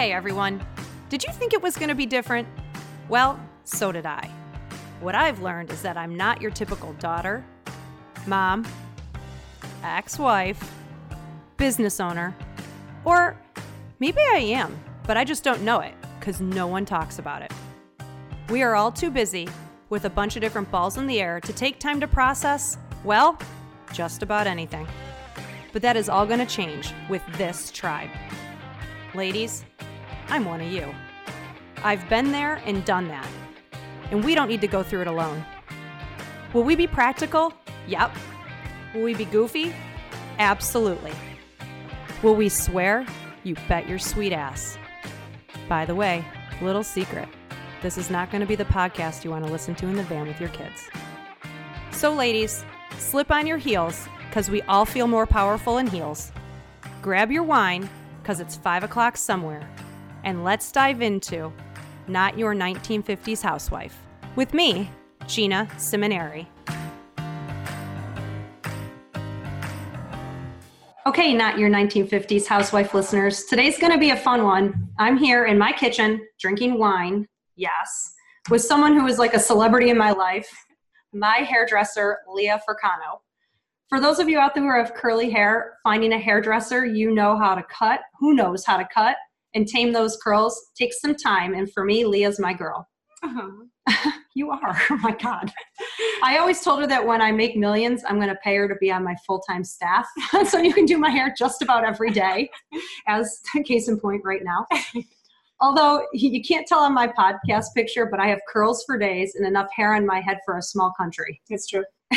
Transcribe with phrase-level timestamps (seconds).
[0.00, 0.66] Hey everyone,
[1.10, 2.48] did you think it was going to be different?
[3.10, 4.30] Well, so did I.
[5.00, 7.44] What I've learned is that I'm not your typical daughter,
[8.26, 8.66] mom,
[9.84, 10.72] ex wife,
[11.58, 12.34] business owner,
[13.04, 13.36] or
[13.98, 14.74] maybe I am,
[15.06, 17.52] but I just don't know it because no one talks about it.
[18.48, 19.50] We are all too busy
[19.90, 23.38] with a bunch of different balls in the air to take time to process, well,
[23.92, 24.88] just about anything.
[25.74, 28.08] But that is all going to change with this tribe.
[29.14, 29.66] Ladies,
[30.30, 30.94] I'm one of you.
[31.82, 33.28] I've been there and done that.
[34.10, 35.44] And we don't need to go through it alone.
[36.52, 37.52] Will we be practical?
[37.86, 38.12] Yep.
[38.94, 39.74] Will we be goofy?
[40.38, 41.12] Absolutely.
[42.22, 43.06] Will we swear?
[43.44, 44.78] You bet your sweet ass.
[45.68, 46.24] By the way,
[46.60, 47.28] little secret
[47.82, 50.02] this is not going to be the podcast you want to listen to in the
[50.02, 50.88] van with your kids.
[51.92, 52.64] So, ladies,
[52.98, 56.30] slip on your heels because we all feel more powerful in heels.
[57.00, 57.88] Grab your wine
[58.22, 59.68] because it's 5 o'clock somewhere.
[60.24, 61.52] And let's dive into
[62.06, 63.98] Not Your 1950s Housewife
[64.36, 64.90] with me,
[65.26, 66.46] Gina Simoneri.
[71.06, 73.44] Okay, not your 1950s housewife listeners.
[73.44, 74.88] Today's going to be a fun one.
[74.98, 77.26] I'm here in my kitchen drinking wine,
[77.56, 78.14] yes,
[78.50, 80.48] with someone who is like a celebrity in my life,
[81.12, 83.20] my hairdresser, Leah Furcano.
[83.88, 87.36] For those of you out there who have curly hair, finding a hairdresser you know
[87.36, 89.16] how to cut, who knows how to cut,
[89.54, 91.54] and tame those curls takes some time.
[91.54, 92.88] And for me, Leah's my girl.
[93.22, 94.10] Uh-huh.
[94.34, 94.80] you are.
[94.90, 95.52] Oh my God.
[96.22, 98.76] I always told her that when I make millions, I'm going to pay her to
[98.76, 100.06] be on my full time staff.
[100.48, 102.50] so you can do my hair just about every day,
[103.06, 104.66] as case in point right now.
[105.62, 109.46] Although you can't tell on my podcast picture, but I have curls for days and
[109.46, 111.42] enough hair on my head for a small country.
[111.50, 111.84] It's true.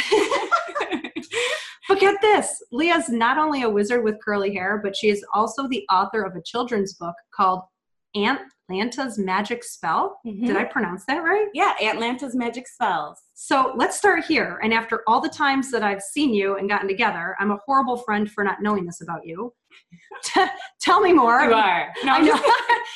[1.88, 5.68] but get this Leah's not only a wizard with curly hair, but she is also
[5.68, 7.62] the author of a children's book called
[8.16, 10.20] Aunt Lanta's Magic Spell.
[10.26, 10.46] Mm-hmm.
[10.46, 11.48] Did I pronounce that right?
[11.54, 13.20] Yeah, Aunt Lanta's Magic Spells.
[13.34, 14.60] So let's start here.
[14.64, 17.98] And after all the times that I've seen you and gotten together, I'm a horrible
[17.98, 19.54] friend for not knowing this about you.
[20.82, 21.42] Tell me more.
[21.42, 21.94] You are.
[22.04, 22.18] No,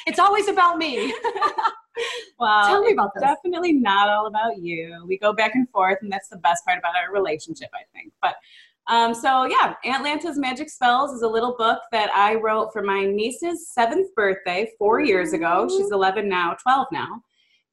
[0.08, 1.14] it's always about me.
[2.40, 3.24] well, tell me about this.
[3.24, 5.04] Definitely not all about you.
[5.08, 8.14] We go back and forth, and that's the best part about our relationship, I think.
[8.22, 8.36] But
[8.88, 12.82] um, so yeah, Aunt Lanta's Magic Spells is a little book that I wrote for
[12.82, 15.68] my niece's seventh birthday four years ago.
[15.70, 17.22] She's 11 now, 12 now.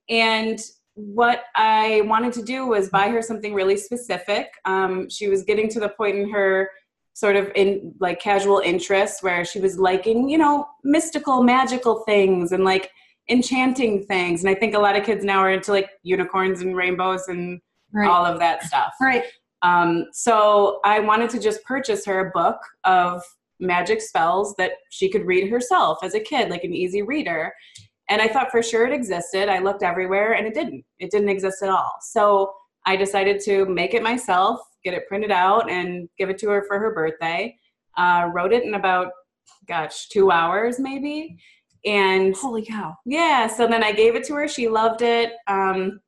[0.08, 0.58] And
[0.94, 4.48] what I wanted to do was buy her something really specific.
[4.64, 6.70] Um, she was getting to the point in her
[7.14, 12.50] sort of in like casual interest where she was liking, you know, mystical, magical things
[12.50, 12.90] and like
[13.30, 14.42] enchanting things.
[14.42, 17.60] And I think a lot of kids now are into like unicorns and rainbows and
[17.92, 18.08] right.
[18.08, 18.94] all of that stuff.
[19.00, 19.24] Right.
[19.64, 23.22] Um, so I wanted to just purchase her a book of
[23.58, 27.52] magic spells that she could read herself as a kid, like an easy reader.
[28.10, 29.48] And I thought for sure it existed.
[29.48, 30.84] I looked everywhere and it didn't.
[30.98, 31.94] It didn't exist at all.
[32.02, 32.52] So
[32.84, 36.64] I decided to make it myself, get it printed out, and give it to her
[36.68, 37.56] for her birthday.
[37.96, 39.08] Uh, wrote it in about,
[39.66, 41.38] gosh, two hours maybe.
[41.86, 42.94] And holy cow.
[43.06, 43.46] Yeah.
[43.46, 44.48] So then I gave it to her.
[44.48, 45.32] She loved it.
[45.48, 46.00] Um,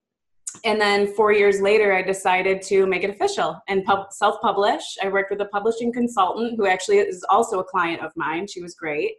[0.65, 4.83] and then four years later, I decided to make it official and pub- self publish.
[5.03, 8.47] I worked with a publishing consultant who actually is also a client of mine.
[8.47, 9.13] She was great.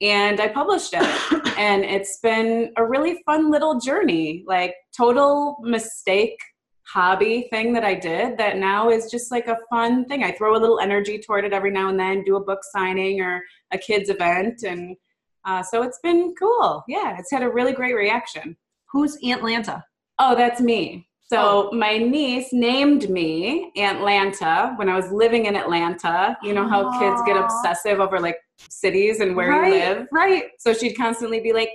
[0.00, 1.56] And I published it.
[1.58, 6.38] and it's been a really fun little journey, like total mistake
[6.86, 10.24] hobby thing that I did that now is just like a fun thing.
[10.24, 13.20] I throw a little energy toward it every now and then, do a book signing
[13.20, 13.42] or
[13.72, 14.64] a kids event.
[14.64, 14.96] And
[15.44, 16.82] uh, so it's been cool.
[16.88, 18.56] Yeah, it's had a really great reaction.
[18.92, 19.82] Who's Aunt Lanta?
[20.22, 21.08] Oh, that's me.
[21.28, 21.74] So oh.
[21.74, 26.36] my niece named me Aunt Lanta when I was living in Atlanta.
[26.42, 26.98] You know how Aww.
[26.98, 30.08] kids get obsessive over like cities and where right, you live.
[30.12, 30.44] Right.
[30.58, 31.70] So she'd constantly be like,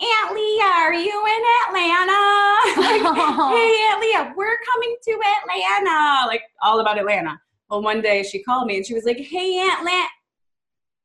[0.00, 2.80] Aunt Leah, are you in Atlanta?
[2.80, 3.02] like,
[3.56, 6.26] hey, Aunt Leah, we're coming to Atlanta.
[6.28, 7.38] Like all about Atlanta.
[7.68, 10.10] Well, one day she called me and she was like, Hey, Aunt Lant.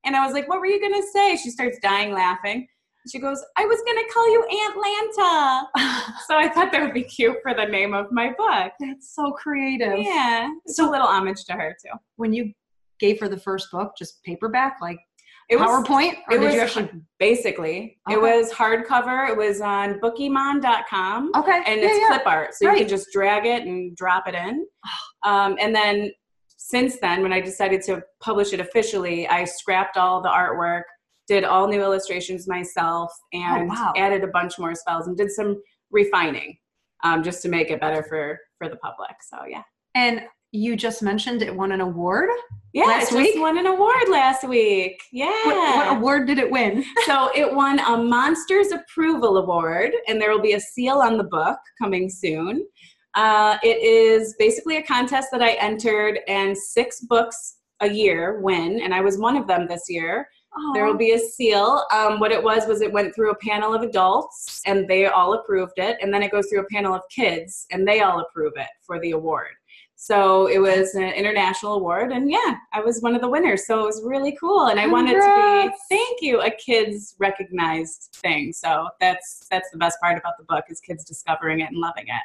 [0.05, 1.35] And I was like, What were you gonna say?
[1.35, 2.67] She starts dying laughing.
[3.09, 5.67] She goes, I was going to call you Atlanta.
[6.27, 8.73] so I thought that would be cute for the name of my book.
[8.79, 9.99] That's so creative.
[9.99, 10.49] Yeah.
[10.65, 11.97] It's so, a little homage to her, too.
[12.17, 12.53] When you
[12.99, 14.99] gave her the first book, just paperback, like
[15.51, 16.15] it PowerPoint?
[16.29, 16.89] Was, it was actually,
[17.19, 18.15] basically, okay.
[18.15, 19.29] it was hardcover.
[19.29, 21.31] It was on bookemon.com.
[21.35, 21.63] Okay.
[21.67, 22.53] And it's yeah, clip art.
[22.53, 22.73] So right.
[22.73, 24.65] you can just drag it and drop it in.
[25.23, 26.09] Um, and then
[26.57, 30.81] since then, when I decided to publish it officially, I scrapped all the artwork
[31.31, 33.93] did all new illustrations myself oh, and oh, wow.
[33.95, 36.57] added a bunch more spells and did some refining
[37.05, 39.63] um, just to make it better for for the public so yeah
[39.95, 42.29] and you just mentioned it won an award.
[42.73, 43.41] Yeah, Last it just week?
[43.41, 45.01] won an award last week.
[45.13, 45.31] Yeah.
[45.45, 46.83] What, what award did it win?
[47.05, 51.23] so it won a Monsters Approval Award, and there will be a seal on the
[51.23, 52.67] book coming soon.
[53.15, 58.81] Uh, it is basically a contest that I entered, and six books a year win,
[58.81, 60.27] and I was one of them this year.
[60.73, 61.85] There will be a seal.
[61.93, 65.33] Um, what it was was it went through a panel of adults, and they all
[65.33, 68.53] approved it, and then it goes through a panel of kids, and they all approve
[68.57, 69.51] it for the award.
[69.95, 73.65] So it was an international award, and yeah, I was one of the winners.
[73.65, 78.09] So it was really cool, and I wanted to be thank you a kids recognized
[78.21, 78.51] thing.
[78.51, 82.07] So that's that's the best part about the book is kids discovering it and loving
[82.07, 82.23] it.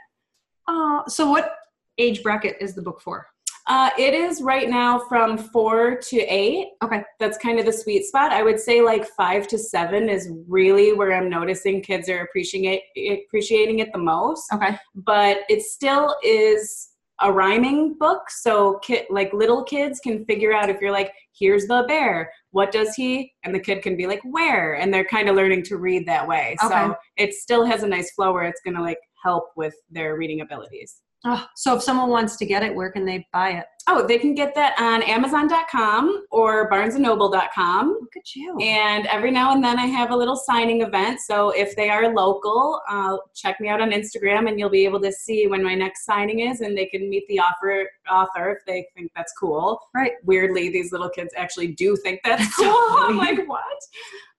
[0.66, 1.54] Uh, so what
[1.98, 3.28] age bracket is the book for?
[3.68, 6.68] Uh, it is right now from four to eight.
[6.84, 7.02] Okay.
[7.18, 8.32] That's kind of the sweet spot.
[8.32, 12.80] I would say like five to seven is really where I'm noticing kids are appreciating
[12.94, 14.44] it, appreciating it the most.
[14.52, 14.76] Okay.
[14.94, 16.90] But it still is
[17.22, 21.66] a rhyming book, so kid like little kids can figure out if you're like, here's
[21.66, 23.32] the bear, what does he?
[23.42, 24.74] And the kid can be like, where?
[24.74, 26.56] And they're kind of learning to read that way.
[26.62, 26.74] Okay.
[26.74, 30.42] So it still has a nice flow where it's gonna like help with their reading
[30.42, 31.00] abilities.
[31.24, 33.66] Oh, so if someone wants to get it, where can they buy it?
[33.88, 37.98] Oh, they can get that on Amazon.com or BarnesandNoble.com.
[38.00, 38.56] Look at you.
[38.60, 41.20] And every now and then I have a little signing event.
[41.20, 45.00] So if they are local, uh, check me out on Instagram and you'll be able
[45.02, 48.58] to see when my next signing is and they can meet the author, author if
[48.66, 49.80] they think that's cool.
[49.94, 50.12] Right.
[50.24, 52.66] Weirdly, these little kids actually do think that's cool.
[52.68, 53.62] I'm like, what?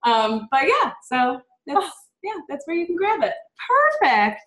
[0.04, 1.88] Um, but yeah, so that's,
[2.22, 3.34] yeah, that's where you can grab it.
[4.02, 4.42] Perfect.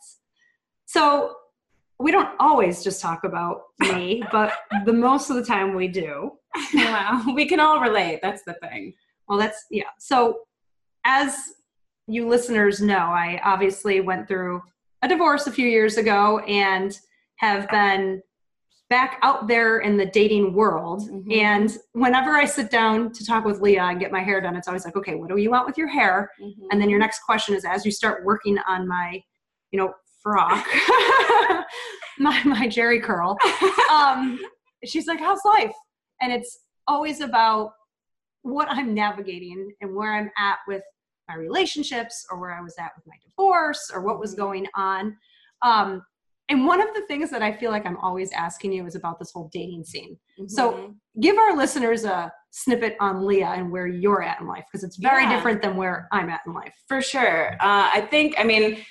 [0.86, 1.36] So
[2.00, 4.54] we don't always just talk about me, but
[4.86, 6.32] the most of the time we do.
[6.74, 7.22] wow.
[7.34, 8.20] We can all relate.
[8.22, 8.94] That's the thing.
[9.28, 9.84] Well, that's yeah.
[9.98, 10.40] So
[11.04, 11.36] as
[12.08, 14.60] you listeners know, I obviously went through
[15.02, 16.98] a divorce a few years ago and
[17.36, 18.20] have been
[18.88, 21.02] back out there in the dating world.
[21.08, 21.32] Mhm.
[21.32, 24.66] And whenever I sit down to talk with Leah and get my hair done, it's
[24.66, 26.30] always like, okay, what do you want with your hair?
[26.72, 29.22] And then your next question is as you start working on my,
[29.70, 30.66] you know, frock,
[32.18, 33.36] my my Jheri curl,
[33.90, 34.38] um,
[34.84, 35.74] she's like, How's life?
[36.20, 37.72] And it's always about
[38.42, 40.82] what I'm navigating and where I'm at with
[41.28, 44.38] my relationships or where I was at with my divorce or what was Mhm.
[44.38, 45.16] going on.
[45.62, 46.02] Um,
[46.48, 49.18] and one of the things that I feel like I'm always asking you is about
[49.20, 50.18] this whole dating scene.
[50.48, 50.94] So- Mhm.
[51.20, 54.96] Give our listeners a snippet on Leah and where you're at in life because it's
[54.96, 55.34] very Yeah.
[55.34, 56.74] different than where I'm at in life.
[56.88, 57.52] For sure.
[57.54, 58.84] Uh, I think, I mean,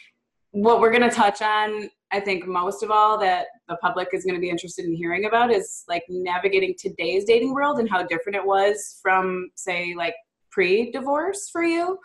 [0.51, 4.25] what we're going to touch on, I think most of all that the public is
[4.25, 8.03] going to be interested in hearing about is like navigating today's dating world and how
[8.03, 10.15] different it was from, say, like
[10.51, 11.99] pre divorce for you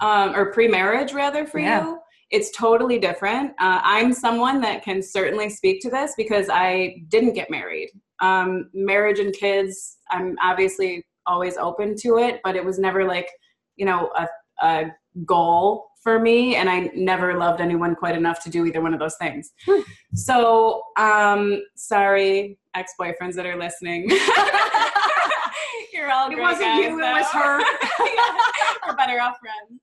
[0.00, 1.84] um, or pre marriage, rather, for Yeah.
[1.84, 1.98] you.
[2.30, 3.50] It's totally different.
[3.58, 7.90] Uh, I'm someone that can certainly speak to this because I didn't get married.
[8.20, 13.28] Um, marriage and kids, I'm obviously always open to it, but it was never like,
[13.74, 14.28] you know, a,
[14.64, 14.84] a
[15.26, 19.00] goal for me and i never loved anyone quite enough to do either one of
[19.00, 19.80] those things Hmm.
[20.14, 24.08] so um sorry ex-boyfriends that are listening
[25.92, 27.38] you're all It wasn't guys, you, it was though.
[27.38, 27.60] her.
[28.88, 29.80] we're better off friends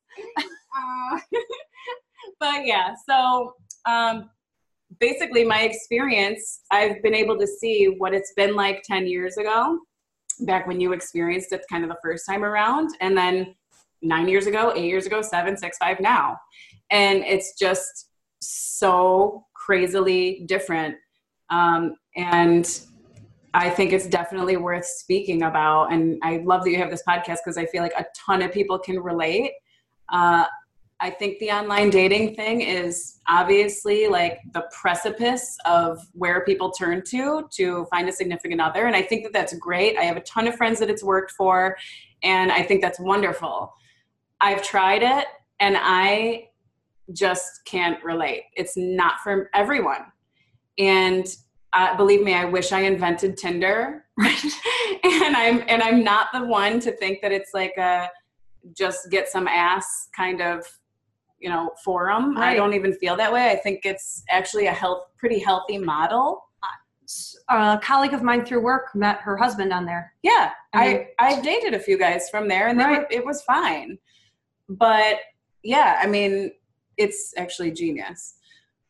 [0.75, 1.19] uh,
[2.39, 3.53] but yeah so
[3.87, 4.29] um
[4.99, 9.77] basically my experience i've been able to see what it's been like 10 years ago
[10.41, 13.53] back when you experienced it kind of the first time around and then
[14.01, 16.37] nine years ago eight years ago seven six five now
[16.91, 18.09] and it's just
[18.41, 20.95] so crazily different
[21.49, 22.81] um, and
[23.53, 27.37] i think it's definitely worth speaking about and i love that you have this podcast
[27.43, 29.51] because i feel like a ton of people can relate
[30.09, 30.45] uh,
[30.99, 37.03] I think the online dating thing is obviously like the precipice of where people turn
[37.09, 38.87] to to find a significant other.
[38.87, 39.95] And I think that that's great.
[39.97, 41.77] I have a ton of friends that it's worked for,
[42.23, 43.73] and I think that's wonderful.
[44.41, 45.25] I've tried it
[45.59, 46.49] and I
[47.13, 48.43] just can't relate.
[48.55, 50.05] It's not for everyone.
[50.77, 51.25] And
[51.73, 54.05] uh, believe me, I wish I invented Tinder.
[54.19, 58.09] and I'm and I'm not the one to think that it's like a
[58.75, 60.65] just get some ass kind of
[61.39, 65.03] you know forum i don't even feel that way i think it's actually a health
[65.19, 66.43] pretty healthy model
[67.49, 70.11] A colleague of mine through work met her husband on there.
[70.23, 72.99] yeah I i've dated a few guys from there and they Right.
[73.01, 73.97] were, it was fine
[74.69, 75.17] but
[75.63, 76.51] yeah i mean
[76.97, 78.33] it's actually genius.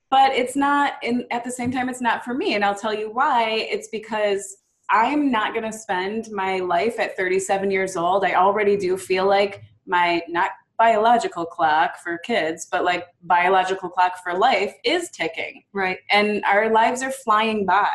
[0.10, 2.94] But it's not and at the same time it's not for me and i'll tell
[2.94, 3.68] you why.
[3.70, 4.58] It's because
[4.90, 8.24] i'm not going to spend my life at 37 years old.
[8.24, 14.14] I already do feel like my not biological clock for kids but like biological clock
[14.24, 15.64] for life is ticking.
[15.74, 15.98] Right.
[16.10, 17.90] and our lives are flying by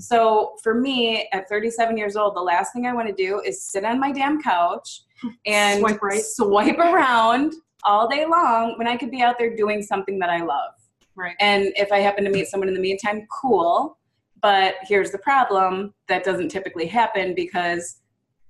[0.00, 3.62] So for me, at 37 years old, the last thing I want to do is
[3.62, 5.02] sit on my damn couch
[5.46, 6.22] and Swipe right.
[6.22, 10.42] swipe around all day long when I could be out there doing something that I
[10.42, 10.72] love.
[11.14, 11.34] Right.
[11.40, 13.98] And if I happen to meet someone in the meantime, cool.
[14.40, 18.00] But here's the problem that doesn't typically happen because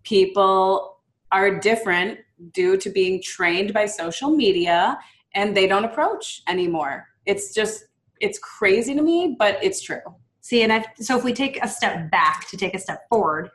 [0.03, 0.99] people
[1.33, 2.19] are different
[2.53, 4.99] due to being trained by social media
[5.35, 7.07] and they don't approach anymore.
[7.27, 7.85] It's just,
[8.21, 10.01] it's crazy to me, but it's true.
[10.49, 13.51] See, and I so if we take a step back to take a step forward,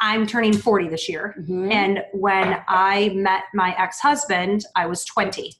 [0.00, 1.36] I'm turning 40 this year.
[1.38, 1.70] Mm-hmm.
[1.70, 5.54] And when I met my ex husband, I was 20.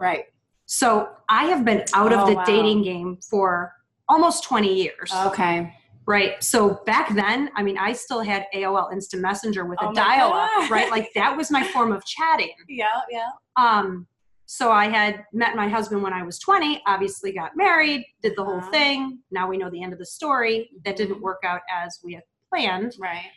[0.00, 0.24] Right.
[0.64, 2.44] So I have been out Oh, of the wow.
[2.44, 3.74] dating game for
[4.08, 5.12] almost 20 years.
[5.26, 5.72] Okay.
[6.04, 6.42] Right.
[6.42, 10.32] So back then, I mean, I still had AOL Instant Messenger with Oh a dial
[10.32, 10.90] up, right?
[10.90, 12.50] Like that was my form of chatting.
[12.68, 13.28] Yeah, yeah.
[13.56, 14.08] Um,
[14.46, 18.44] so I had met my husband when I was 20, obviously got married, did the
[18.44, 18.70] whole Uh-huh.
[18.70, 19.18] thing.
[19.30, 20.70] Now we know the end of the story.
[20.84, 22.94] That didn't work out as we had planned.
[22.98, 23.30] Right.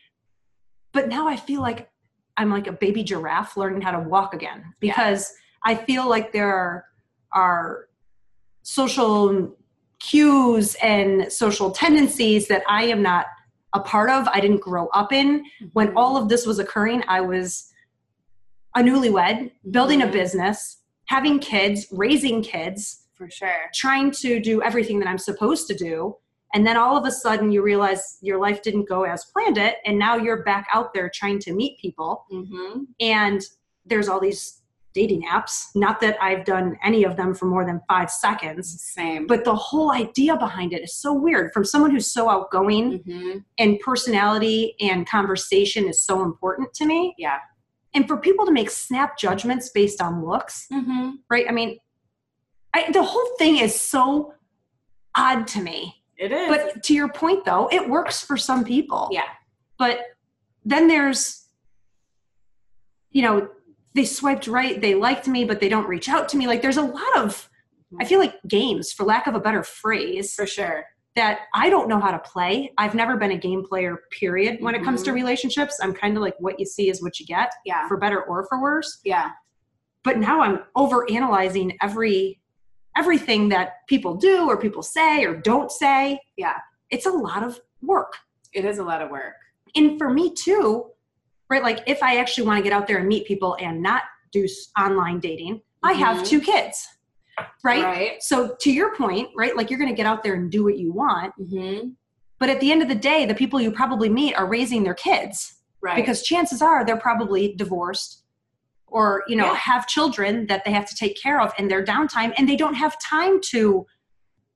[0.94, 1.90] But now I feel like
[2.38, 5.34] I'm like a baby giraffe learning how to walk again because
[5.66, 6.86] I feel like there are,
[7.34, 7.90] are
[8.62, 9.56] social
[10.00, 13.26] cues and social tendencies that I am not
[13.74, 14.28] a part of.
[14.30, 15.44] I didn't grow up in.
[15.74, 17.72] When all of this was occurring, I was
[18.76, 20.12] a newlywed, building a Mhm.
[20.12, 20.78] business,
[21.10, 23.70] having kids, raising kids, For sure.
[23.74, 26.16] trying to do everything that I'm supposed to do.
[26.54, 29.78] And then all of a sudden you realize your life didn't go as planned it.
[29.86, 32.26] And now you're back out there trying to meet people.
[32.32, 32.84] Mm-hmm.
[33.00, 33.42] And
[33.88, 34.62] there's all these
[34.94, 35.68] dating apps.
[35.74, 38.80] Not that I've done any of them for more than five seconds.
[38.82, 39.26] Same.
[39.26, 41.52] But the whole idea behind it is so weird.
[41.54, 43.40] From someone who's so outgoing mm-hmm.
[43.58, 47.16] and personality and conversation is so important to me.
[47.18, 47.38] Yeah.
[47.94, 51.12] And for people to make snap judgments based on looks, Mm-hmm.
[51.30, 51.46] right?
[51.50, 51.80] I mean,
[52.74, 54.34] I, the whole thing is so
[55.16, 55.96] odd to me.
[56.18, 56.48] It is.
[56.50, 59.10] But to your point, though, it works for some people.
[59.12, 59.24] yeah.
[59.80, 60.02] But
[60.66, 61.48] then there's,
[63.12, 63.48] you know,
[63.96, 66.46] they swiped right, they liked me, but they don't reach out to me.
[66.46, 67.50] Like there's a lot of,
[68.00, 70.86] I feel like games, for lack of a better phrase, For sure.
[71.16, 72.72] That I don't know how to play.
[72.78, 75.16] I've never been a game player, period, when it comes to Mhm.
[75.16, 75.80] relationships.
[75.82, 77.88] I'm kind of like what you see is what you get, Yeah.
[77.88, 79.00] for better or for worse.
[79.04, 79.32] Yeah.
[80.04, 82.40] But now I'm over analyzing every
[82.98, 86.20] everything that people do or people say or don't say.
[86.36, 86.58] Yeah.
[86.90, 88.14] It's a lot of work.
[88.52, 89.36] It is a lot of work.
[89.76, 90.90] And for me too,
[91.50, 91.64] right?
[91.64, 94.02] Like if I actually want to get out there and meet people and not
[94.32, 94.46] do
[94.78, 96.26] online dating, I have Mhm.
[96.28, 96.86] two kids.
[97.64, 97.84] Right?
[97.84, 98.24] Right.
[98.24, 99.56] So to your point, right?
[99.56, 101.90] Like you're going to get out there and do what you want, Mm-hmm.
[102.40, 104.94] but at the end of the day, the people you probably meet are raising their
[104.94, 105.96] kids Right.
[105.96, 108.24] because chances are they're probably divorced
[108.88, 109.56] or you know Yeah.
[109.56, 112.74] have children that they have to take care of in their downtime and they don't
[112.74, 113.86] have time to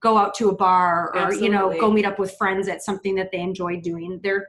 [0.01, 3.15] go out to a bar or you know go meet up with friends at something
[3.15, 4.47] that they enjoy doing they're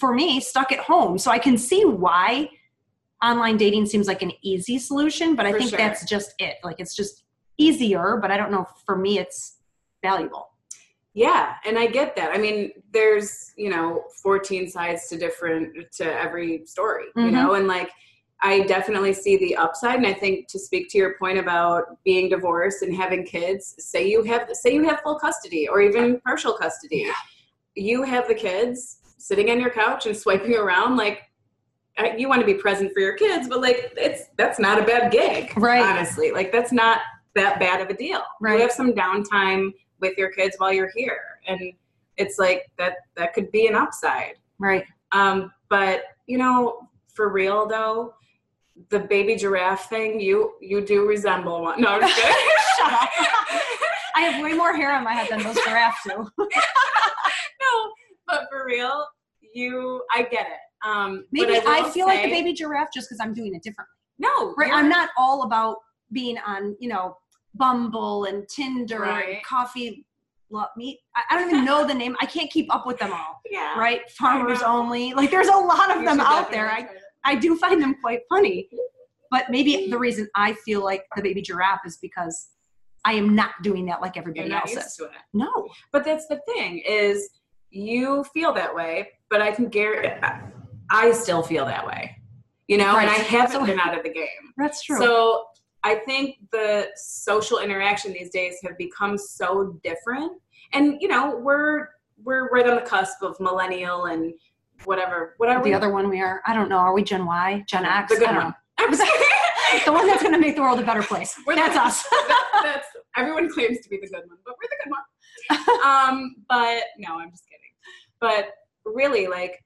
[0.00, 2.48] for me stuck at home so i can see why
[3.22, 5.78] online dating seems like an easy solution but i For think sure.
[5.78, 7.22] that's just it like it's just
[7.58, 9.56] easier but i don't know for me it's
[10.02, 10.46] valuable
[11.14, 12.30] Yeah, and I get that.
[12.32, 17.32] I mean, there's, you know, 14 sides to different to every story, you Mhm.
[17.32, 17.90] know, and like
[18.40, 22.28] I definitely see the upside and I think to speak to your point about being
[22.28, 26.52] divorced and having kids, say you have say you have full custody or even partial
[26.52, 27.02] custody.
[27.74, 28.98] You have the kids
[29.28, 31.18] sitting on your couch and swiping around like
[32.16, 35.10] you want to be present for your kids, but like it's that's not a bad
[35.10, 35.82] gig, Right.
[35.82, 36.98] Honestly, like that's not
[37.38, 38.22] that bad of a deal.
[38.40, 38.54] Right.
[38.54, 41.72] You have some downtime with your kids while you're here, and
[42.16, 42.96] it's like that.
[43.16, 44.34] That could be an upside.
[44.58, 48.14] right Um, but you know, for real though,
[48.90, 51.80] the baby giraffe thing, you you do resemble one.
[51.80, 52.34] No, I'm just kidding.
[52.78, 53.08] Shut up.
[54.14, 57.92] i have way more hair on my head than those giraffes do no,
[58.26, 59.04] but for real,
[59.52, 60.86] you, I get it.
[60.86, 63.64] Um, but maybe i, will feel like the baby giraffe just because i'm doing it
[63.64, 65.78] differently No, right i'm not all about
[66.12, 67.16] being on you know
[67.58, 70.04] bumble and tinder and coffee
[70.50, 70.98] love meet
[71.30, 73.78] I, don't even know the name i can't keep up with them all Yeah.
[73.78, 76.88] right farmers only like there's a lot of You them out there I.
[77.24, 78.68] I do find them quite funny
[79.30, 82.48] but maybe the reason i feel like the baby giraffe is because
[83.04, 85.10] i am not doing that like everybody not else used is to it.
[85.34, 85.50] no
[85.92, 87.28] But that's the thing is
[87.70, 90.26] you feel that way, but I can guarantee
[90.90, 92.16] I still feel that way.
[92.66, 93.26] You know, and I Right.
[93.26, 94.54] haven't So- been out of the game.
[94.56, 95.44] that's true So
[95.84, 100.32] I think the social interaction these days have become so different.
[100.72, 101.88] And you know, we're
[102.24, 104.34] we're right on the cusp of millennial and
[104.84, 105.34] whatever.
[105.38, 105.70] What are we?
[105.70, 108.18] the other one we are i don't know are we gen y gen x The
[108.20, 108.98] good I don't one.
[109.84, 112.02] The one that's going to make the world a better place We're the- that's us
[112.10, 115.80] That- that's everyone claims to be the good one, but we're the good one.
[115.84, 117.72] um, but no, I'm just kidding.
[118.20, 118.50] But
[118.84, 119.62] really, like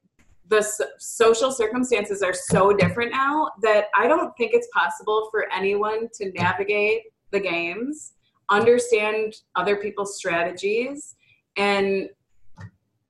[0.52, 6.09] the social circumstances are so different now that I don't think it's possible for anyone
[6.21, 8.12] to navigate the games,
[8.50, 11.14] understand other people's strategies,
[11.56, 12.11] and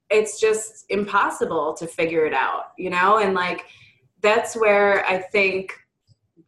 [0.08, 3.18] it's just impossible to figure it out, you know?
[3.18, 3.64] And like
[4.20, 5.72] that's where I think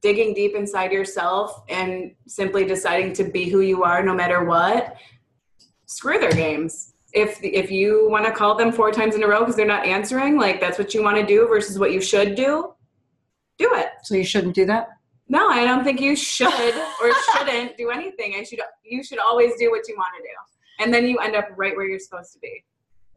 [0.00, 4.96] digging deep inside yourself and simply deciding to be who you are no matter what
[5.86, 9.40] screw their games if if you want to call them four times in a row
[9.40, 12.34] because they're not answering like that's what you want to do versus what you should
[12.34, 12.72] do
[13.58, 14.88] do it So you shouldn't do that.
[15.28, 19.52] no i don't think you should or shouldn't do anything i should you should always
[19.58, 22.32] do what you want to do and then you end up right where you're supposed
[22.32, 22.64] to be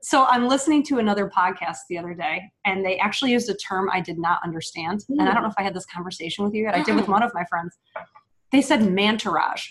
[0.01, 2.35] So I'm listening to another podcast the other day,
[2.65, 5.03] and they actually used a term I did not understand.
[5.09, 6.75] And I don't know if I had this conversation with you yet.
[6.75, 7.15] I did with mm.
[7.17, 7.71] one of my friends.
[8.51, 9.63] They said mantourage.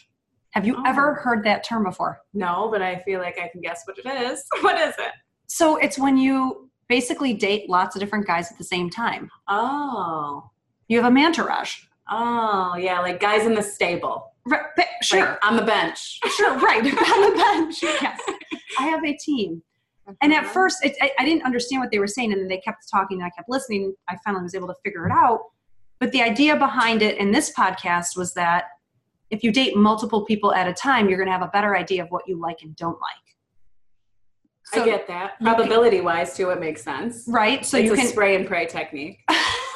[0.57, 0.83] Have you Oh.
[0.87, 2.19] ever heard that term before?
[2.33, 5.13] no but i feel like i can guess what it is what is it
[5.47, 9.31] So it's when you basically date lots of different guys at the same time.
[9.49, 10.51] oh
[10.89, 11.73] You have a mantourage.
[12.11, 14.63] oh yeah like guys in the stable Right,
[15.03, 16.79] sure, like on the bench sure, right.
[16.85, 17.83] On the bench.
[17.83, 18.21] Yes.
[18.79, 19.61] I have a team.
[20.23, 20.53] And at uh-huh.
[20.53, 23.19] first, it, I, I didn't understand what they were saying, and then they kept talking,
[23.21, 23.93] and I kept listening.
[24.09, 25.41] I finally was able to figure it out.
[25.99, 28.67] But the idea behind it in this podcast was that
[29.31, 32.03] if you date multiple people at a time, you're going to have a better idea
[32.03, 33.23] of what you like and don't like.
[34.83, 35.41] I get that.
[35.41, 37.25] Probability wise, too, it makes sense.
[37.29, 37.65] right.
[37.65, 38.07] So it's you a can.
[38.09, 39.21] spray and pray technique.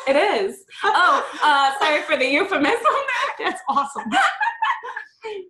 [0.09, 0.65] it is.
[0.83, 2.77] Oh, uh, sorry for the euphemism.
[3.39, 4.05] That's awesome.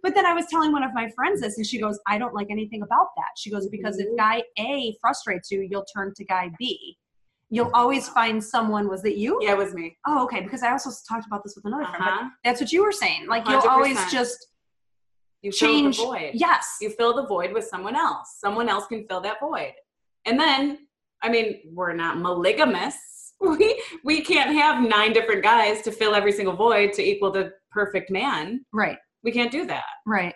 [0.03, 2.35] but then I was telling one of my friends this, and she goes, "I don't
[2.35, 4.17] like anything about that." She goes, "Because if Mhm.
[4.19, 6.99] guy A frustrates you, you'll turn to guy B.
[7.51, 9.39] You'll always find someone." Was it you?
[9.43, 9.97] yeah, it was me.
[10.07, 10.41] Oh, okay.
[10.41, 11.99] Because I also talked about this with another friend.
[11.99, 12.29] but Uh-huh.
[12.45, 13.27] That's what you were saying.
[13.29, 14.39] Like you'll always just
[15.43, 15.97] You change.
[15.97, 16.31] fill the void.
[16.35, 16.77] Yes.
[16.81, 18.37] You fill the void with someone else.
[18.39, 19.73] Someone else can fill that void.
[20.27, 20.79] And then,
[21.23, 22.97] I mean, we're not monogamous.
[23.43, 27.53] We we can't have nine different guys to fill every single void to equal the
[27.71, 28.67] perfect man.
[28.75, 28.99] right.
[29.25, 29.85] We can't do that.
[30.07, 30.35] Right.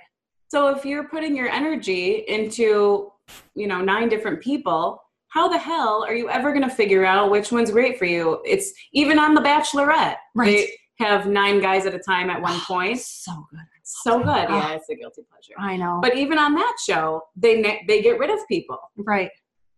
[0.48, 3.10] So if you're putting your energy into,
[3.54, 5.02] you know, nine different people,
[5.34, 8.40] how the hell are you ever going to figure out which one's great for you?
[8.44, 10.14] It's even on The Bachelorette.
[10.36, 10.68] Right.
[10.98, 13.00] They have nine guys at a time at one oh, point.
[13.00, 13.58] So good.
[13.82, 14.46] So oh good.
[14.48, 14.56] Oh.
[14.56, 15.54] Yeah, it's a guilty pleasure.
[15.58, 15.98] I know.
[16.00, 18.78] But even on that show, they ne- they get rid of people.
[18.96, 19.28] right.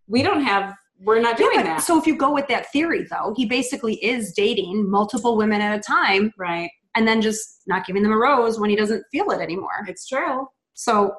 [0.07, 0.75] We don't have.
[1.01, 1.83] We're not Yeah, doing but that.
[1.83, 5.79] so if you go with that theory, though, he basically is dating multiple women at
[5.79, 6.71] a time, right.
[6.95, 9.87] and then just not giving them a rose when he doesn't feel it anymore.
[9.89, 10.47] It's true.
[10.75, 11.15] So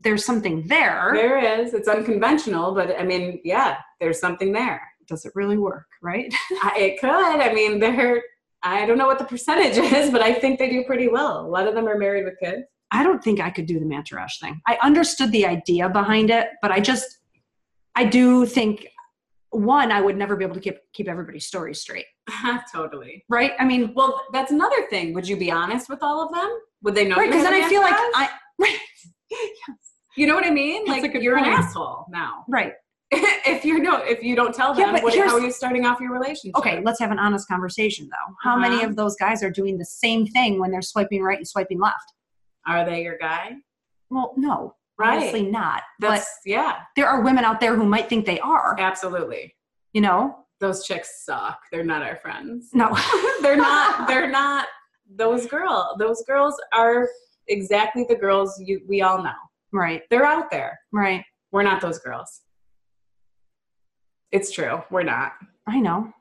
[0.00, 1.10] there's something there.
[1.14, 1.74] There is.
[1.74, 4.80] It's unconventional, but I mean, yeah, there's something there.
[5.06, 5.86] Does it really work?
[6.02, 6.32] Right.
[6.76, 7.10] It could.
[7.10, 8.22] I mean, they're.
[8.62, 11.46] I don't know what the percentage is, but I think they do pretty well.
[11.46, 12.62] A lot of them are married with kids.
[12.90, 14.60] I don't think I could do the mantourage thing.
[14.66, 17.18] I understood the idea behind it, but I just,
[17.94, 18.86] I do think,
[19.50, 22.06] one, I would never be able to keep keep everybody's stories straight,
[22.72, 23.24] totally.
[23.28, 23.52] right?
[23.58, 25.14] I mean, Well, that's another thing.
[25.14, 26.50] Would you be honest with all of them?
[26.82, 27.16] Would they know?
[27.16, 27.30] right?
[27.30, 27.94] Because then I feel like?
[27.96, 28.28] I,
[30.18, 30.84] You know what I mean?
[30.84, 32.44] That's like you're an asshole now.
[32.48, 32.72] right.
[33.12, 35.86] if you know, if you don't tell Yeah, them, but what, how are you starting
[35.86, 36.56] off your relationship?
[36.56, 38.34] Okay, let's have an honest conversation though.
[38.42, 38.88] How many Uh-huh.
[38.88, 42.12] of those guys are doing the same thing when they're swiping right and swiping left?
[42.66, 43.52] Are they your guy?
[44.10, 45.14] Well, no, Right.
[45.18, 45.84] obviously not.
[46.00, 48.74] That's but yeah, there are women out there who might think they are.
[48.78, 49.54] absolutely.
[49.92, 50.44] You know?
[50.60, 51.60] Those chicks suck.
[51.70, 52.70] They're not our friends.
[52.74, 52.88] No.
[53.42, 54.08] they're not.
[54.08, 54.66] They're not.
[55.14, 55.94] Those girl.
[56.00, 57.08] Those girls are
[57.46, 59.30] exactly the girls you we all know.
[59.72, 60.02] Right.
[60.10, 60.78] They're out there.
[60.92, 61.24] Right.
[61.52, 62.40] We're not those girls.
[64.32, 64.82] It's true.
[64.90, 65.32] We're not.
[65.66, 66.12] I know.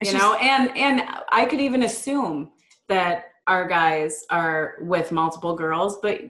[0.00, 2.50] It's you just- know, and and I could even assume
[2.88, 6.20] that our guys are with multiple girls, but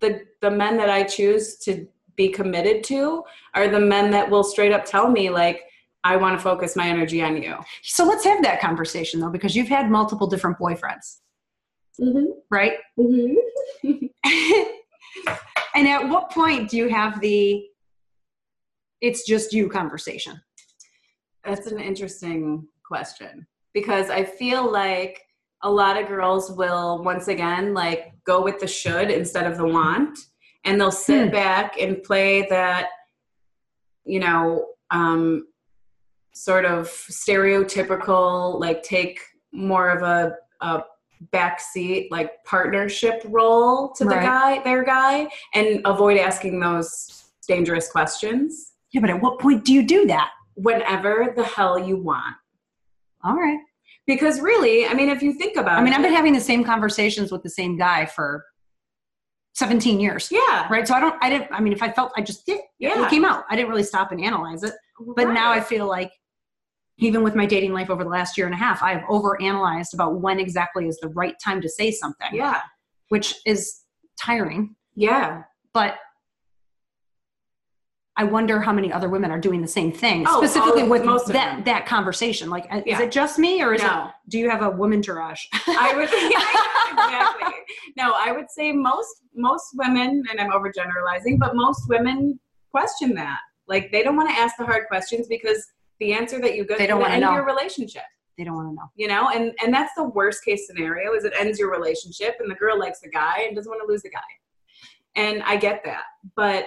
[0.00, 3.22] the the men that I choose to be committed to
[3.54, 5.62] are the men that will straight up tell me like
[6.04, 7.56] I want to focus my energy on you.
[7.82, 11.20] So let's have that conversation though, because you've had multiple different boyfriends,
[12.00, 12.32] Mm-hmm.
[12.50, 12.74] right?
[15.74, 17.64] and at what point do you have the
[19.00, 20.40] it's just you conversation?
[21.44, 25.20] That's an interesting question because I feel like
[25.62, 29.66] a lot of girls will once again like go with the should instead of the
[29.66, 30.18] want
[30.64, 31.32] and they'll sit Hmm.
[31.32, 32.88] back and play that
[34.04, 35.46] you know um
[36.34, 39.20] sort of stereotypical like take
[39.52, 40.82] more of a, a
[41.32, 44.24] backseat like partnership role to the Right.
[44.24, 49.72] guy their guy and avoid asking those dangerous questions Yeah, but at what point do
[49.72, 50.30] you do that?
[50.56, 52.36] whenever the hell you want.
[53.24, 53.58] All right.
[54.06, 56.40] Because really, I mean, if you think about it I mean, I've been having the
[56.40, 58.44] same conversations with the same guy for
[59.54, 60.28] 17 years.
[60.30, 60.66] Yeah.
[60.70, 60.86] Right.
[60.86, 63.04] So I don't, I didn't, I mean, if I felt, I just did, Yeah.
[63.04, 63.44] it came out.
[63.50, 64.74] I didn't really stop and analyze it.
[65.16, 66.12] But now I feel like,
[66.98, 70.20] even with my dating life over the last year and a half, I've overanalyzed about
[70.20, 72.60] when exactly is the right time to say something, Yeah.
[73.08, 73.80] which is
[74.20, 74.76] tiring.
[74.94, 75.42] Yeah.
[75.72, 75.96] But
[78.16, 81.04] I wonder how many other women are doing the same thing, Oh, specifically all- with
[81.04, 82.48] most that that conversation.
[82.48, 83.90] Like, uh, is it just me, or is it?
[84.28, 85.44] Do you have a woman entourage?
[85.66, 87.60] I would exactly.
[87.96, 92.38] No, I would say most most women, and I'm overgeneralizing, but most women
[92.70, 93.40] question that.
[93.66, 95.66] Like they don't want to ask the hard questions because
[96.04, 97.34] the answer that you go they don't wanna end know.
[97.34, 98.02] your relationship.
[98.36, 98.88] they don't want to know.
[98.96, 102.50] You know, and and that's the worst case scenario is it ends your relationship and
[102.50, 104.30] the girl likes the guy and doesn't want to lose the guy.
[105.16, 106.04] And I get that.
[106.34, 106.66] But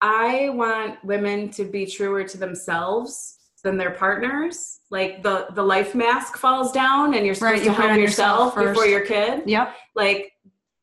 [0.00, 4.80] I want women to be truer to themselves than their partners.
[4.90, 8.54] Like the the life mask falls down and you're supposed Right, to you help yourself
[8.54, 9.42] yourself before your kid.
[9.46, 9.74] Yep.
[9.94, 10.32] Like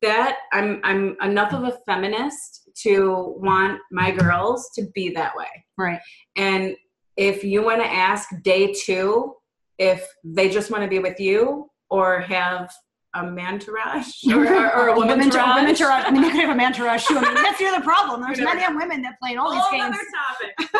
[0.04, 5.48] that I'm I'm enough of a feminist to want my girls to be that way.
[5.78, 6.00] Right.
[6.36, 6.76] And
[7.18, 9.34] if you want to ask day two
[9.80, 12.72] if they just want to be with you or have
[13.16, 15.56] a mantourage or, or, or a woman entourage.
[15.56, 16.06] woman entourage.
[16.06, 17.18] I mean, they could have a man entourage too.
[17.18, 18.22] I mean, that's the other problem.
[18.22, 19.96] There's You men and women that play in all these games.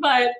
[0.00, 0.30] but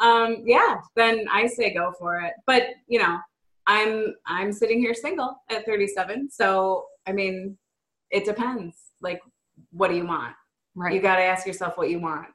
[0.00, 2.34] um, yeah, then I say go for it.
[2.46, 3.18] But you know,
[3.66, 7.56] I'm I'm sitting here single at 37, so I mean,
[8.10, 8.76] it depends.
[9.00, 9.20] Like,
[9.70, 10.34] what do you want?
[10.74, 10.94] Right.
[10.94, 12.26] You got to ask yourself what you want.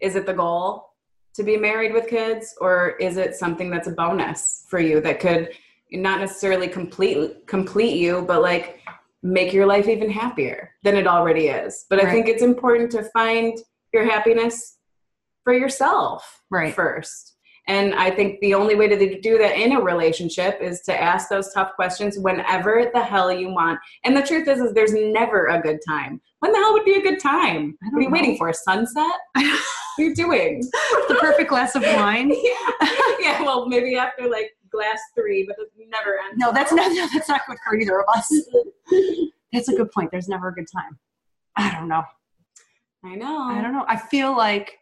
[0.00, 0.90] Is it the goal
[1.34, 5.20] to be married with kids, or is it something that's a bonus for you that
[5.20, 5.50] could
[5.90, 8.80] not necessarily complete complete you, but like
[9.22, 11.86] make your life even happier than it already is?
[11.90, 13.58] But I think it's important to find
[13.92, 14.78] your happiness
[15.44, 16.74] for yourself Right.
[16.74, 17.37] first.
[17.68, 21.28] And I think the only way to do that in a relationship is to ask
[21.28, 23.78] those tough questions whenever the hell you want.
[24.04, 26.20] And the truth is, is there's never a good time.
[26.40, 27.76] When the hell would be a good time?
[27.82, 28.12] What are you know.
[28.12, 28.48] waiting for?
[28.48, 29.04] A sunset?
[29.34, 30.60] what are you doing?
[31.08, 32.30] the perfect glass of wine.
[32.42, 32.88] yeah.
[33.20, 36.38] yeah, well, maybe after like glass three, but it never ends.
[36.38, 36.90] No, that's not.
[36.90, 38.32] No, that's not good for either of us.
[39.52, 40.10] That's a good point.
[40.10, 40.98] There's never a good time.
[41.56, 42.04] I don't know.
[43.04, 43.42] I know.
[43.42, 43.84] I don't know.
[43.88, 44.78] I feel like,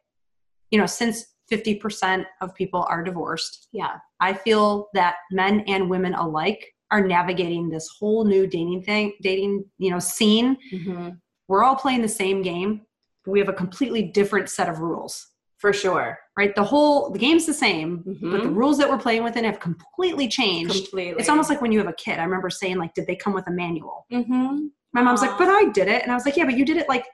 [0.70, 3.96] you know, since 50% of people are divorced, Yeah.
[4.20, 9.64] I feel that men and women alike are navigating this whole new dating thing, dating,
[9.78, 10.56] you know, scene.
[10.72, 11.10] Mm-hmm.
[11.48, 12.82] We're all playing the same game,
[13.24, 15.28] but we have a completely different set of rules.
[15.58, 16.18] For sure.
[16.36, 16.54] Right?
[16.54, 20.28] The whole the game's the same, but the rules that we're playing within have completely
[20.28, 20.74] changed.
[20.90, 21.18] Completely.
[21.18, 22.18] It's almost like when you have a kid.
[22.18, 24.06] I remember saying like, did they come with a manual?
[24.12, 24.66] Mm-hmm.
[24.92, 25.26] My mom's Aw.
[25.26, 26.02] like, but I did it.
[26.02, 27.06] And I was like, yeah, but you did it like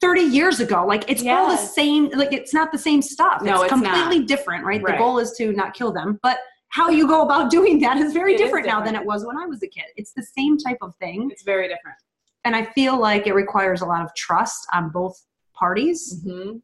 [0.00, 0.84] 30 years ago.
[0.86, 3.42] Like it's all the same, like it's not the same stuff.
[3.42, 4.28] No, it's completely not.
[4.28, 4.82] different, right?
[4.82, 4.92] Right.
[4.94, 6.18] The goal is to not kill them.
[6.22, 9.04] But how you go about doing that is very It is different, now than it
[9.04, 9.84] was when I was a kid.
[9.96, 11.30] It's the same type of thing.
[11.32, 11.96] It's very different.
[12.44, 15.20] And I feel like it requires a lot of trust on both
[15.54, 16.58] parties, Mm-hmm.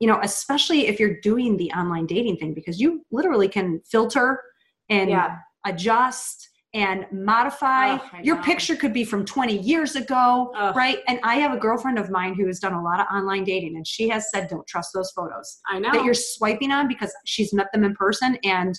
[0.00, 4.40] you know, especially if you're doing the online dating thing, because you literally can filter
[4.88, 5.36] and Yeah.
[5.66, 7.94] adjust and modify.
[7.96, 8.42] Oh, I Your know.
[8.42, 10.98] picture could be from 20 years ago, right?
[11.08, 13.76] And I have a girlfriend of mine who has done a lot of online dating,
[13.76, 15.90] and she has said, don't trust those photos I know.
[15.92, 18.78] that you're swiping on because she's met them in person and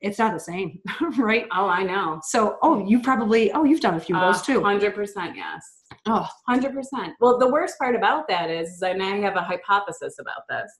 [0.00, 0.78] it's not the same,
[1.18, 1.46] right?
[1.52, 2.20] oh, I know.
[2.22, 4.62] So, oh, you probably, oh, you've done a few of those too.
[4.62, 5.60] Hundred percent, yes.
[6.06, 7.14] Oh, Hundred percent.
[7.20, 10.70] Well, the worst part about that is, and I have a hypothesis about this.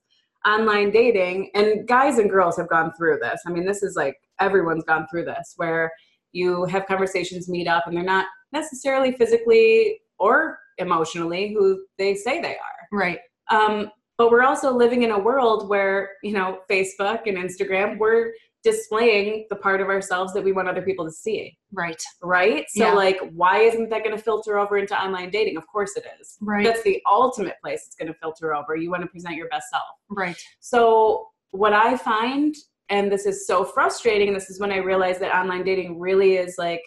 [0.47, 3.41] Online dating, and guys and girls have gone through this.
[3.47, 5.91] I mean, this is like everyone's gone through this, where
[6.33, 12.41] you have conversations, meet up, and they're not necessarily physically or emotionally who they say
[12.41, 12.89] they are.
[12.93, 13.19] right.
[13.51, 18.33] Um, but we're also living in a world where, you know, Facebook and Instagram, we're
[18.65, 22.01] displaying the part of ourselves that we want other people to see, Right.
[22.23, 22.67] right?
[22.71, 22.93] So, Yeah.
[22.93, 25.57] like, why isn't that going to filter over into online dating?
[25.57, 26.37] Of course it is.
[26.41, 26.65] Right.
[26.65, 28.75] That's the ultimate place it's going to filter over.
[28.77, 29.85] You want to present your best self.
[30.11, 30.37] right.
[30.61, 32.55] So, what I find,
[32.91, 36.37] and this is so frustrating, and this is when I realized that online dating really
[36.37, 36.83] is like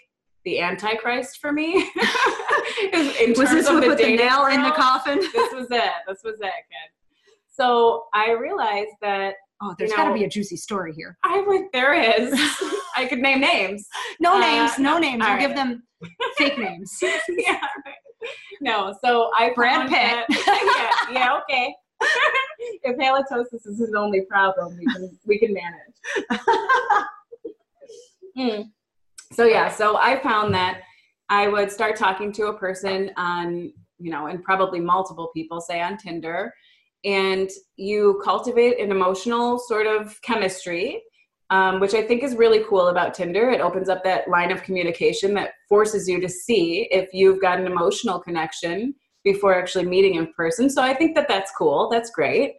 [0.46, 1.90] the antichrist for me.
[2.94, 5.20] in Was this of the put the nail in the coffin?
[5.20, 5.92] this was it.
[6.08, 6.90] This was it, kid.
[7.48, 11.18] So I realized that Oh, there's You got to be a juicy story here.
[11.24, 11.66] I would.
[11.72, 12.34] There is.
[12.96, 13.88] I could name names.
[14.20, 15.24] No Uh, names, no names.
[15.24, 15.84] all We'll give them
[16.38, 16.92] fake names.
[17.30, 17.62] yeah.
[18.62, 18.96] No.
[19.04, 20.46] So I Brad found Pitt.
[20.46, 21.20] that- yeah.
[21.20, 21.40] Yeah.
[21.44, 21.74] Okay.
[22.84, 26.42] if halitosis is his only problem, we can we can manage.
[28.38, 28.72] Mm.
[29.34, 29.70] So yeah.
[29.70, 30.82] So I found that
[31.30, 35.80] I would start talking to a person on you know, and probably multiple people, say
[35.80, 36.52] on Tinder,
[37.04, 41.02] and you cultivate an emotional sort of chemistry.
[41.52, 43.50] um, which I think is really cool about Tinder.
[43.52, 47.60] It opens up that line of communication that forces you to see if you've got
[47.60, 50.70] an emotional connection before actually meeting in person.
[50.70, 51.90] So I think that that's cool.
[51.90, 52.54] That's great.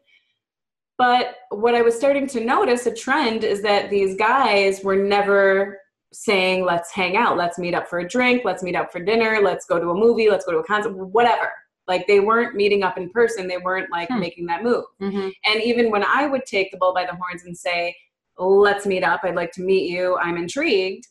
[0.98, 5.78] But what I was starting to notice a trend is that these guys were never
[6.12, 9.40] saying, let's hang out, let's meet up for a drink, let's meet up for dinner,
[9.42, 11.50] let's go to a movie, let's go to a concert, whatever.
[11.88, 14.21] Like they weren't meeting up in person, they weren't like Hmm.
[14.21, 14.85] making that move.
[15.01, 15.29] Mm-hmm.
[15.45, 17.95] And even when I would take the bull by the horns and say,
[18.38, 21.07] let's meet up, I'd like to meet you, I'm intrigued,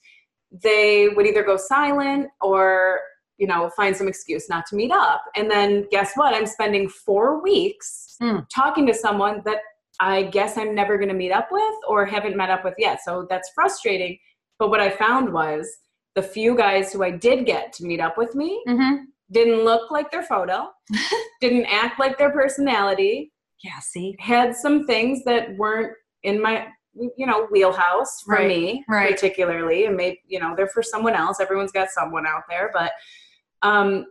[0.52, 3.00] they would either go silent or,
[3.38, 5.24] you know, find some excuse not to meet up.
[5.36, 6.34] And then guess what?
[6.34, 8.40] I'm spending four weeks Hmm.
[8.54, 9.58] talking to someone that
[10.00, 13.00] I guess I'm never going to meet up with or haven't met up with yet.
[13.04, 14.18] So that's frustrating.
[14.58, 15.70] But what I found was
[16.16, 19.04] the few guys who I did get to meet up with me Mm-hmm.
[19.32, 20.68] Didn't look like their photo,
[21.42, 23.32] didn't act like their personality,
[23.64, 23.80] Yeah.
[23.80, 24.16] See.
[24.20, 26.68] had some things that weren't in my
[27.18, 29.12] you know wheelhouse for Right, me right.
[29.14, 32.92] particularly and maybe you know they're for someone else everyone's got someone out there but
[33.62, 34.06] um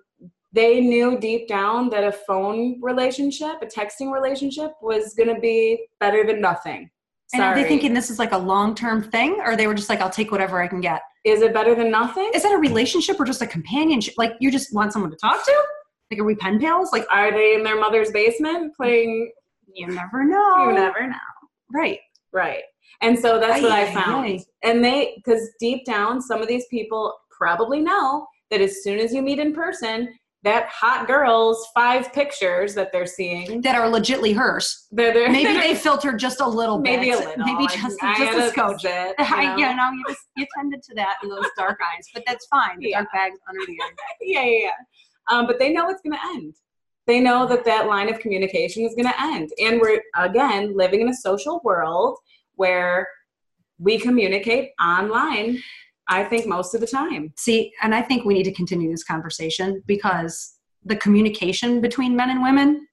[0.52, 5.86] they knew deep down that a phone relationship a texting relationship was going to be
[6.00, 6.88] better than nothing
[7.32, 9.88] And are they thinking this is like a long term thing, or they were just
[9.88, 11.02] like, I'll take whatever I can get?
[11.24, 14.14] is it better than nothing Is that a relationship or just a companionship?
[14.16, 15.62] Like you just want someone to talk to?
[16.10, 16.92] Like are we pen pals?
[16.92, 19.30] Like are they in their mother's basement playing
[19.74, 20.68] you never know.
[20.68, 21.16] you never know
[21.72, 22.00] Right.
[22.32, 22.62] Right.
[23.02, 24.26] And so that's what I found.
[24.26, 24.40] ay.
[24.62, 29.12] And they, because deep down, some of these people probably know that as soon as
[29.12, 30.12] you meet in person,
[30.42, 34.86] that hot girl's five pictures that they're seeing, That are legitly hers.
[34.90, 36.98] they're, they're, Maybe they filtered just a little bit.
[36.98, 38.84] maybe a little, Maybe I- just I just had a scotch.
[38.84, 39.56] you know?
[39.56, 42.78] you know, you just you tended to that in those dark eyes, but that's fine.
[42.80, 42.98] The Yeah.
[43.00, 43.90] dark bags under the eye.
[44.22, 44.70] yeah, yeah, yeah.
[45.36, 46.54] Um, but they know it's going to end.
[47.06, 49.50] They know that that line of communication is going to end.
[49.62, 52.16] And we're, again, living in a social world
[52.54, 53.06] where
[53.78, 55.58] we communicate online,
[56.10, 57.32] I think, most of the time.
[57.36, 62.28] See, and I think we need to continue this conversation because the communication between men
[62.30, 62.86] and women,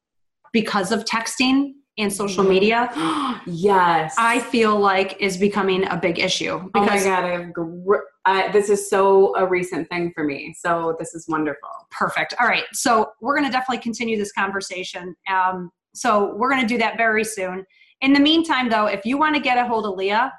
[0.53, 2.49] because of texting and social Mhm.
[2.49, 2.89] media,
[3.47, 4.13] yes.
[4.17, 6.69] I feel like is becoming a big issue.
[6.75, 10.53] oh my God, I have gr- I, this is so a recent thing for me.
[10.59, 11.69] So this is wonderful.
[11.91, 12.33] perfect.
[12.39, 15.15] All right, so we're going to definitely continue this conversation.
[15.29, 17.65] Um, so we're going to do that very soon.
[18.01, 20.31] In the meantime, though, if you want to get a hold of Leah,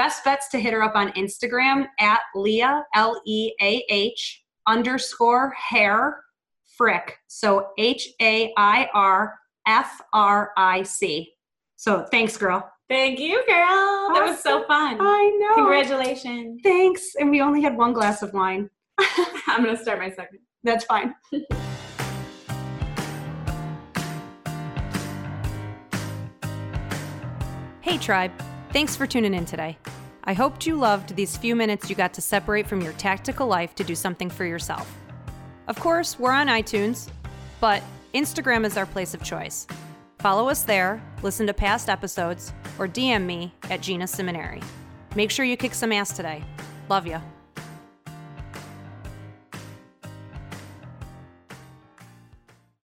[0.00, 5.50] best bet's to hit her up on Instagram at Leah L E A H underscore
[5.50, 6.24] hair
[6.64, 7.18] frick.
[7.26, 11.34] So H A I R F R I C.
[11.76, 12.66] So thanks, girl.
[12.88, 14.14] Thank you, girl.
[14.14, 14.96] That was so fun.
[15.02, 15.54] I know.
[15.56, 16.60] Congratulations.
[16.62, 17.14] Thanks.
[17.16, 18.70] And we only had one glass of wine.
[19.48, 20.38] I'm going to start my second.
[20.64, 21.14] That's fine.
[27.82, 28.32] Hey, Tribe.
[28.72, 29.76] Thanks for tuning in today.
[30.22, 33.74] I hoped you loved these few minutes you got to separate from your tactical life
[33.74, 34.96] to do something for yourself.
[35.66, 37.10] Of course, we're on iTunes,
[37.60, 37.82] but
[38.14, 39.66] Instagram is our place of choice.
[40.20, 44.62] Follow us there, listen to past episodes, or DM me at Gina Simoneri.
[45.16, 46.44] Make sure you kick some ass today.
[46.88, 47.20] Love ya.